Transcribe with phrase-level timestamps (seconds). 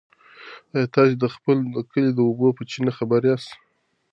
[0.73, 1.57] ایا تاسي د خپل
[1.91, 3.49] کلي د اوبو په چینه خبر یاست؟